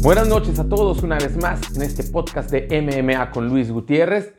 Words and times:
Buenas 0.00 0.28
noches 0.28 0.60
a 0.60 0.68
todos 0.68 1.02
una 1.02 1.18
vez 1.18 1.36
más 1.36 1.74
en 1.74 1.82
este 1.82 2.04
podcast 2.04 2.52
de 2.52 2.80
MMA 2.80 3.32
con 3.32 3.48
Luis 3.48 3.72
Gutiérrez. 3.72 4.32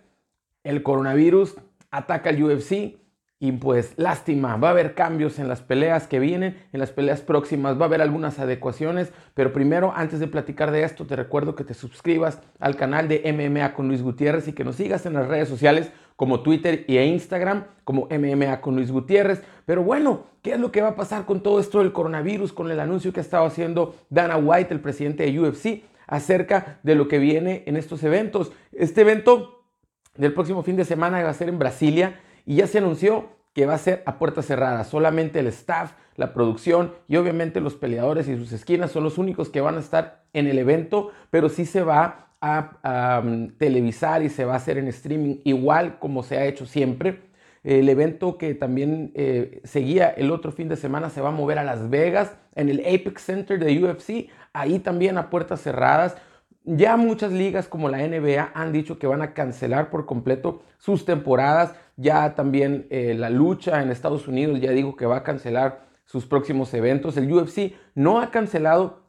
El 0.64 0.84
coronavirus 0.84 1.56
ataca 1.92 2.30
al 2.30 2.42
UFC 2.42 2.98
y 3.40 3.52
pues 3.52 3.94
lástima, 3.98 4.56
va 4.56 4.70
a 4.70 4.72
haber 4.72 4.96
cambios 4.96 5.38
en 5.38 5.50
las 5.50 5.62
peleas 5.62 6.08
que 6.08 6.20
vienen, 6.20 6.58
en 6.72 6.80
las 6.80 6.92
peleas 6.92 7.22
próximas, 7.22 7.78
va 7.78 7.84
a 7.84 7.86
haber 7.86 8.02
algunas 8.02 8.40
adecuaciones, 8.40 9.12
pero 9.34 9.52
primero, 9.52 9.94
antes 9.96 10.20
de 10.20 10.28
platicar 10.28 10.72
de 10.72 10.84
esto, 10.84 11.06
te 11.06 11.18
recuerdo 11.18 11.56
que 11.56 11.66
te 11.66 11.74
suscribas 11.74 12.40
al 12.60 12.78
canal 12.78 13.10
de 13.10 13.22
MMA 13.32 13.74
con 13.74 13.90
Luis 13.90 14.02
Gutiérrez 14.02 14.48
y 14.48 14.54
que 14.54 14.64
nos 14.64 14.78
sigas 14.78 15.06
en 15.06 15.14
las 15.14 15.28
redes 15.28 15.50
sociales 15.50 15.92
como 16.20 16.42
Twitter 16.42 16.84
e 16.90 17.06
Instagram, 17.06 17.64
como 17.86 18.10
MMA 18.12 18.60
con 18.60 18.76
Luis 18.76 18.92
Gutiérrez. 18.92 19.42
Pero 19.66 19.84
bueno, 19.84 20.26
¿qué 20.42 20.52
es 20.52 20.60
lo 20.60 20.70
que 20.70 20.82
va 20.82 20.90
a 20.90 20.96
pasar 20.98 21.26
con 21.26 21.42
todo 21.42 21.62
esto 21.62 21.80
del 21.80 21.94
coronavirus, 21.94 22.52
con 22.52 22.70
el 22.70 22.82
anuncio 22.82 23.14
que 23.14 23.22
ha 23.22 23.24
estado 23.24 23.46
haciendo 23.46 23.96
Dana 24.10 24.36
White, 24.36 24.74
el 24.74 24.82
presidente 24.82 25.24
de 25.24 25.40
UFC, 25.40 25.86
acerca 26.08 26.78
de 26.84 26.96
lo 26.96 27.08
que 27.08 27.20
viene 27.20 27.64
en 27.68 27.78
estos 27.78 28.04
eventos? 28.04 28.52
Este 28.74 29.00
evento 29.00 29.64
del 30.18 30.34
próximo 30.34 30.62
fin 30.62 30.76
de 30.76 30.84
semana 30.84 31.24
va 31.24 31.30
a 31.30 31.34
ser 31.34 31.48
en 31.48 31.58
Brasilia 31.58 32.20
y 32.46 32.56
ya 32.56 32.68
se 32.68 32.80
anunció 32.80 33.30
que 33.54 33.66
va 33.66 33.76
a 33.76 33.78
ser 33.78 34.04
a 34.06 34.20
puertas 34.20 34.46
cerradas. 34.46 34.90
Solamente 34.90 35.40
el 35.40 35.48
staff, 35.48 35.94
la 36.18 36.34
producción 36.34 36.96
y 37.08 37.16
obviamente 37.16 37.62
los 37.62 37.76
peleadores 37.76 38.28
y 38.28 38.36
sus 38.36 38.52
esquinas 38.52 38.92
son 38.92 39.06
los 39.06 39.18
únicos 39.18 39.48
que 39.48 39.62
van 39.62 39.78
a 39.78 39.80
estar 39.80 40.26
en 40.34 40.48
el 40.48 40.60
evento, 40.60 41.12
pero 41.30 41.48
sí 41.48 41.66
se 41.66 41.82
va 41.82 42.29
a, 42.42 43.24
televisar 43.58 44.24
y 44.24 44.30
se 44.30 44.46
va 44.46 44.54
a 44.54 44.58
hacer 44.58 44.78
en 44.78 44.88
streaming 44.88 45.38
igual 45.44 46.00
como 46.00 46.24
se 46.24 46.38
ha 46.38 46.46
hecho 46.46 46.66
siempre. 46.66 47.22
El 47.64 47.90
evento 47.90 48.38
que 48.38 48.54
también 48.56 49.12
eh, 49.16 49.62
seguía 49.66 50.10
el 50.10 50.32
otro 50.32 50.52
fin 50.52 50.70
de 50.70 50.78
semana 50.78 51.10
se 51.10 51.22
va 51.22 51.30
a 51.30 51.34
mover 51.34 51.60
a 51.60 51.64
Las 51.64 51.90
Vegas, 51.90 52.38
en 52.56 52.70
el 52.70 52.80
Apex 52.80 53.22
Center 53.22 53.60
de 53.60 53.84
UFC, 53.84 54.30
ahí 54.54 54.80
también 54.80 55.18
a 55.18 55.30
puertas 55.30 55.62
cerradas. 55.62 56.16
Ya 56.64 56.98
muchas 56.98 57.32
ligas 57.32 57.68
como 57.68 57.90
la 57.90 57.98
NBA 57.98 58.52
han 58.54 58.72
dicho 58.72 59.00
que 59.00 59.08
van 59.08 59.22
a 59.22 59.34
cancelar 59.34 59.90
por 59.90 60.06
completo 60.06 60.64
sus 60.78 61.06
temporadas. 61.06 61.74
Ya 61.98 62.36
también 62.36 62.88
eh, 62.90 63.14
la 63.14 63.30
lucha 63.30 63.82
en 63.82 63.90
Estados 63.92 64.28
Unidos 64.28 64.60
ya 64.62 64.72
dijo 64.72 64.96
que 64.96 65.06
va 65.06 65.18
a 65.18 65.24
cancelar 65.24 65.88
sus 66.06 66.26
próximos 66.26 66.74
eventos. 66.74 67.18
El 67.18 67.32
UFC 67.32 67.74
no 67.94 68.20
ha 68.20 68.32
cancelado, 68.32 69.04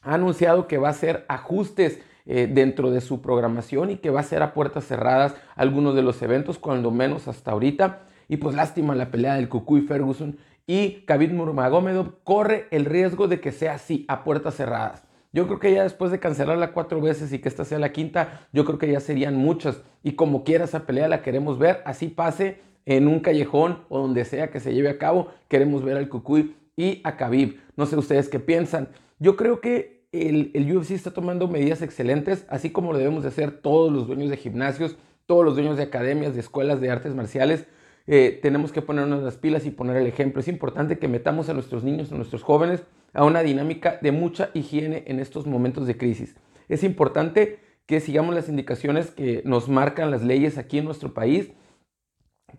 ha 0.00 0.14
anunciado 0.14 0.66
que 0.66 0.78
va 0.78 0.88
a 0.88 0.92
hacer 0.92 1.24
ajustes 1.28 2.00
eh, 2.26 2.48
dentro 2.50 2.90
de 2.90 3.00
su 3.00 3.20
programación 3.20 3.90
y 3.90 3.96
que 3.96 4.10
va 4.10 4.20
a 4.20 4.24
ser 4.24 4.42
a 4.42 4.54
puertas 4.54 4.84
cerradas 4.84 5.34
algunos 5.56 5.94
de 5.94 6.02
los 6.02 6.22
eventos, 6.22 6.58
cuando 6.58 6.90
menos 6.90 7.28
hasta 7.28 7.52
ahorita. 7.52 8.02
Y 8.28 8.36
pues 8.36 8.54
lástima 8.54 8.94
la 8.94 9.10
pelea 9.10 9.34
del 9.34 9.48
Cucuy 9.48 9.82
Ferguson 9.82 10.38
y 10.66 11.04
Khabib 11.06 11.32
Nurmagomedov 11.32 12.22
corre 12.24 12.66
el 12.70 12.84
riesgo 12.84 13.28
de 13.28 13.40
que 13.40 13.52
sea 13.52 13.74
así, 13.74 14.04
a 14.08 14.24
puertas 14.24 14.54
cerradas. 14.54 15.02
Yo 15.32 15.46
creo 15.46 15.58
que 15.58 15.72
ya 15.72 15.82
después 15.82 16.10
de 16.10 16.20
cancelarla 16.20 16.72
cuatro 16.72 17.00
veces 17.00 17.32
y 17.32 17.38
que 17.38 17.48
esta 17.48 17.64
sea 17.64 17.78
la 17.78 17.92
quinta, 17.92 18.46
yo 18.52 18.64
creo 18.64 18.78
que 18.78 18.92
ya 18.92 19.00
serían 19.00 19.34
muchas. 19.34 19.82
Y 20.02 20.12
como 20.12 20.44
quiera 20.44 20.64
esa 20.64 20.86
pelea 20.86 21.08
la 21.08 21.22
queremos 21.22 21.58
ver, 21.58 21.82
así 21.86 22.08
pase 22.08 22.60
en 22.84 23.08
un 23.08 23.20
callejón 23.20 23.84
o 23.88 24.00
donde 24.00 24.24
sea 24.24 24.50
que 24.50 24.60
se 24.60 24.74
lleve 24.74 24.90
a 24.90 24.98
cabo, 24.98 25.28
queremos 25.48 25.84
ver 25.84 25.96
al 25.96 26.08
Cucuy 26.08 26.54
y 26.76 27.00
a 27.04 27.16
Khabib. 27.16 27.58
No 27.76 27.86
sé 27.86 27.96
ustedes 27.96 28.28
qué 28.28 28.40
piensan. 28.40 28.88
Yo 29.18 29.36
creo 29.36 29.60
que 29.60 30.01
el, 30.12 30.50
el, 30.54 30.76
UFC 30.76 30.92
está 30.92 31.12
tomando 31.12 31.48
medidas 31.48 31.82
excelentes, 31.82 32.46
así 32.48 32.70
como 32.70 32.92
lo 32.92 32.98
debemos 32.98 33.22
de 33.22 33.30
hacer 33.30 33.50
todos 33.50 33.90
los 33.90 34.06
dueños 34.06 34.30
de 34.30 34.36
gimnasios, 34.36 34.96
todos 35.26 35.44
los 35.44 35.54
dueños 35.54 35.76
de 35.78 35.84
academias, 35.84 36.34
de 36.34 36.40
escuelas 36.40 36.80
de 36.80 36.90
artes 36.90 37.14
marciales. 37.14 37.66
Eh, 38.06 38.38
tenemos 38.42 38.72
que 38.72 38.82
ponernos 38.82 39.22
las 39.22 39.36
pilas 39.36 39.64
y 39.64 39.70
poner 39.70 39.96
el 39.96 40.06
ejemplo. 40.06 40.40
Es 40.40 40.48
importante 40.48 40.98
que 40.98 41.08
metamos 41.08 41.48
a 41.48 41.54
nuestros 41.54 41.84
niños, 41.84 42.12
a 42.12 42.16
nuestros 42.16 42.42
jóvenes, 42.42 42.82
a 43.14 43.24
una 43.24 43.42
dinámica 43.42 43.98
de 44.02 44.12
mucha 44.12 44.50
higiene 44.54 45.04
en 45.06 45.20
estos 45.20 45.46
momentos 45.46 45.86
de 45.86 45.96
crisis. 45.96 46.36
Es 46.68 46.84
importante 46.84 47.60
que 47.86 48.00
sigamos 48.00 48.34
las 48.34 48.48
indicaciones 48.48 49.10
que 49.10 49.42
nos 49.44 49.68
marcan 49.68 50.10
las 50.10 50.22
leyes 50.22 50.58
aquí 50.58 50.78
en 50.78 50.84
nuestro 50.84 51.14
país, 51.14 51.52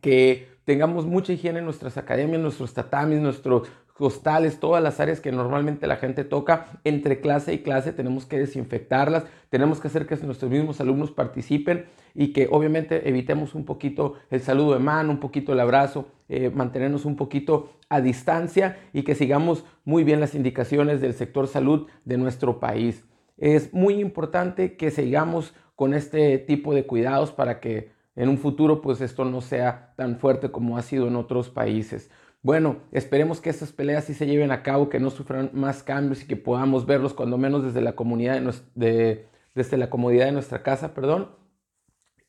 que 0.02 0.47
tengamos 0.66 1.06
mucha 1.06 1.34
higiene 1.34 1.59
en 1.59 1.66
nuestras 1.66 1.97
academias, 1.97 2.42
nuestros 2.42 2.74
tatamis, 2.74 3.19
nuestros 3.19 3.69
costales, 3.94 4.59
todas 4.59 4.81
las 4.81 5.00
áreas 5.00 5.22
que 5.22 5.31
normalmente 5.31 5.86
la 5.88 5.98
gente 5.98 6.24
toca, 6.24 6.80
entre 6.84 7.22
clase 7.22 7.54
y 7.54 7.59
clase 7.59 7.94
tenemos 7.94 8.26
que 8.26 8.40
desinfectarlas, 8.40 9.26
tenemos 9.50 9.80
que 9.80 9.88
hacer 9.88 10.08
que 10.08 10.18
nuestros 10.18 10.50
mismos 10.50 10.81
alumnos 10.81 11.12
participen 11.12 11.86
y 12.16 12.34
que 12.34 12.48
obviamente 12.52 13.08
evitemos 13.08 13.56
un 13.56 13.66
poquito 13.66 14.16
el 14.31 14.42
saludo 14.42 14.74
de 14.74 14.80
mano, 14.80 15.12
un 15.12 15.20
poquito 15.20 15.54
el 15.54 15.59
abrazo, 15.59 16.08
eh, 16.28 16.50
mantenernos 16.50 17.06
un 17.06 17.16
poquito 17.16 17.74
a 17.90 18.02
distancia 18.02 18.80
y 18.94 19.04
que 19.04 19.16
sigamos 19.16 19.64
muy 19.86 20.04
bien 20.04 20.20
las 20.20 20.34
indicaciones 20.34 21.00
del 21.00 21.14
sector 21.14 21.48
salud 21.48 21.88
de 22.06 22.18
nuestro 22.18 22.60
país. 22.60 23.06
Es 23.38 23.74
muy 23.74 23.96
importante 23.96 24.75
que 24.75 24.90
sigamos 24.90 25.54
con 25.75 25.94
este 25.94 26.38
tipo 26.40 26.74
de 26.74 26.86
cuidados 26.86 27.31
para 27.31 27.60
que 27.60 27.92
en 28.16 28.30
un 28.30 28.38
futuro 28.38 28.81
pues 28.81 29.02
esto 29.02 29.25
no 29.25 29.42
sea 29.42 29.94
tan 29.96 30.18
fuerte 30.18 30.52
como 30.52 30.78
ha 30.78 30.81
sido 30.81 31.08
en 31.08 31.16
otros 31.16 31.50
países. 31.50 32.10
Bueno, 32.44 32.81
esperemos 32.92 33.40
que 33.40 33.50
estas 33.50 33.72
peleas 33.72 34.04
sí 34.04 34.14
se 34.14 34.28
lleven 34.28 34.52
a 34.52 34.64
cabo, 34.64 34.90
que 34.90 35.00
no 35.00 35.09
sufran 35.09 35.50
más 35.54 35.81
cambios 35.81 36.24
y 36.24 36.28
que 36.28 36.36
podamos 36.36 36.86
verlos 36.86 37.14
cuando 37.14 37.38
menos 37.38 37.64
desde 37.64 37.80
la 37.81 37.96
comunidad 37.96 38.42
de, 38.76 39.28
desde 39.56 39.78
la 39.78 39.90
comodidad 39.90 40.26
de 40.26 40.34
nuestra 40.34 40.62
casa, 40.62 40.94
perdón. 40.94 41.30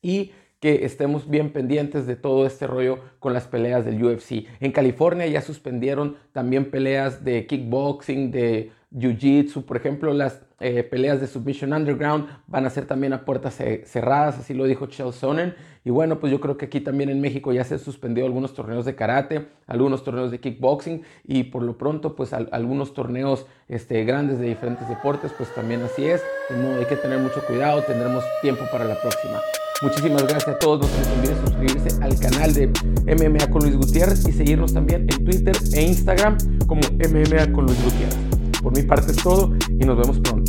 Y 0.00 0.30
que 0.60 0.84
estemos 0.84 1.28
bien 1.28 1.52
pendientes 1.52 2.06
de 2.06 2.14
todo 2.14 2.46
este 2.46 2.68
rollo 2.68 3.00
con 3.18 3.32
las 3.32 3.48
peleas 3.48 3.84
del 3.84 4.02
UFC. 4.02 4.46
En 4.60 4.70
California 4.70 5.26
ya 5.26 5.42
suspendieron 5.42 6.16
también 6.32 6.70
peleas 6.70 7.24
de 7.24 7.46
kickboxing, 7.46 8.30
de 8.30 8.70
jiu-jitsu, 8.92 9.64
por 9.64 9.76
ejemplo, 9.76 10.12
las 10.12 10.46
eh, 10.66 10.82
peleas 10.82 11.20
de 11.20 11.26
Submission 11.26 11.74
Underground 11.74 12.26
van 12.46 12.64
a 12.64 12.70
ser 12.70 12.86
también 12.86 13.12
a 13.12 13.26
puertas 13.26 13.54
cerradas, 13.84 14.38
así 14.38 14.54
lo 14.54 14.64
dijo 14.64 14.86
Chell 14.86 15.12
Sonnen. 15.12 15.54
Y 15.84 15.90
bueno, 15.90 16.18
pues 16.18 16.32
yo 16.32 16.40
creo 16.40 16.56
que 16.56 16.64
aquí 16.64 16.80
también 16.80 17.10
en 17.10 17.20
México 17.20 17.52
ya 17.52 17.64
se 17.64 17.78
suspendió 17.78 18.24
algunos 18.24 18.54
torneos 18.54 18.86
de 18.86 18.94
karate, 18.94 19.48
algunos 19.66 20.02
torneos 20.02 20.30
de 20.30 20.40
kickboxing 20.40 21.02
y 21.24 21.44
por 21.44 21.62
lo 21.62 21.76
pronto 21.76 22.16
pues 22.16 22.32
algunos 22.32 22.94
torneos 22.94 23.46
este, 23.68 24.02
grandes 24.04 24.38
de 24.38 24.46
diferentes 24.46 24.88
deportes, 24.88 25.32
pues 25.36 25.54
también 25.54 25.82
así 25.82 26.06
es. 26.06 26.22
De 26.48 26.74
hay 26.78 26.86
que 26.86 26.96
tener 26.96 27.18
mucho 27.18 27.44
cuidado, 27.46 27.82
tendremos 27.82 28.24
tiempo 28.40 28.64
para 28.72 28.86
la 28.86 28.98
próxima. 28.98 29.42
Muchísimas 29.82 30.22
gracias 30.22 30.48
a 30.48 30.58
todos. 30.58 30.80
No 30.80 30.86
se 30.86 30.98
les 30.98 31.08
olvide 31.10 31.46
suscribirse 31.46 32.02
al 32.02 32.18
canal 32.18 32.54
de 32.54 32.68
MMA 33.14 33.50
con 33.50 33.62
Luis 33.64 33.76
Gutiérrez 33.76 34.26
y 34.26 34.32
seguirnos 34.32 34.72
también 34.72 35.02
en 35.10 35.24
Twitter 35.26 35.54
e 35.74 35.82
Instagram 35.82 36.38
como 36.66 36.80
MMA 36.80 37.52
con 37.52 37.66
Luis 37.66 37.84
Gutiérrez. 37.84 38.34
Por 38.62 38.74
mi 38.74 38.82
parte 38.82 39.12
es 39.12 39.18
todo 39.18 39.52
y 39.68 39.84
nos 39.84 39.98
vemos 39.98 40.18
pronto. 40.20 40.43